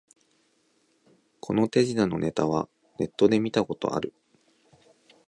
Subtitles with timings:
[1.39, 2.67] この手品のネタは
[2.97, 4.15] ネットで見たことある